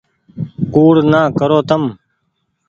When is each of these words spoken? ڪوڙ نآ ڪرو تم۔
ڪوڙ 0.73 0.95
نآ 1.11 1.21
ڪرو 1.39 1.59
تم۔ 1.69 1.83